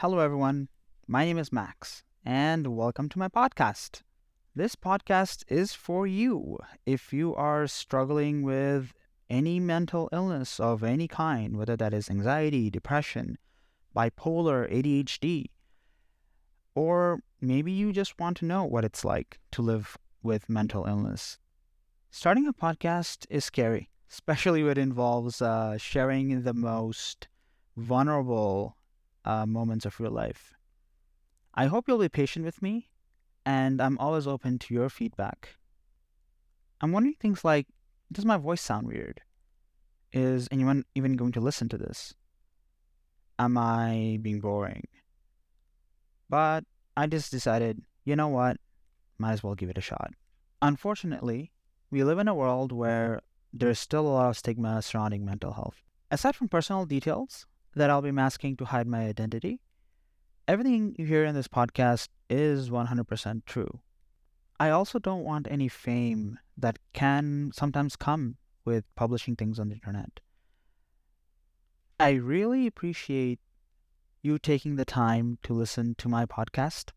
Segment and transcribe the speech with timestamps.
[0.00, 0.68] Hello, everyone.
[1.08, 4.02] My name is Max, and welcome to my podcast.
[4.54, 6.56] This podcast is for you
[6.86, 8.94] if you are struggling with
[9.28, 13.38] any mental illness of any kind, whether that is anxiety, depression,
[13.92, 15.46] bipolar, ADHD,
[16.76, 21.40] or maybe you just want to know what it's like to live with mental illness.
[22.12, 27.26] Starting a podcast is scary, especially when it involves uh, sharing the most
[27.76, 28.77] vulnerable
[29.24, 30.54] uh, moments of your life.
[31.54, 32.90] I hope you'll be patient with me,
[33.44, 35.56] and I'm always open to your feedback.
[36.80, 37.66] I'm wondering things like
[38.12, 39.20] Does my voice sound weird?
[40.12, 42.14] Is anyone even going to listen to this?
[43.38, 44.86] Am I being boring?
[46.30, 46.64] But
[46.96, 48.56] I just decided, you know what?
[49.18, 50.12] Might as well give it a shot.
[50.62, 51.52] Unfortunately,
[51.90, 53.20] we live in a world where
[53.52, 55.82] there's still a lot of stigma surrounding mental health.
[56.10, 59.60] Aside from personal details that I'll be masking to hide my identity,
[60.46, 63.80] everything you hear in this podcast is 100% true.
[64.60, 69.74] I also don't want any fame that can sometimes come with publishing things on the
[69.74, 70.20] internet.
[72.00, 73.40] I really appreciate
[74.22, 76.90] you taking the time to listen to my podcast.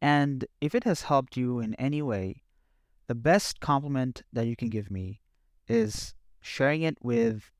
[0.00, 2.42] And if it has helped you in any way,
[3.06, 5.20] the best compliment that you can give me
[5.66, 7.50] is sharing it with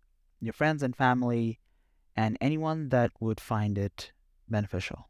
[0.40, 1.58] your friends and family
[2.18, 4.10] and anyone that would find it
[4.48, 5.08] beneficial.